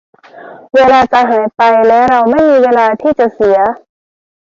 [0.73, 3.59] เวลาจะหายไปและเราไม่มีเวลาที่จะเสีย